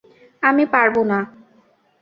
[0.43, 1.19] আমি পারব না!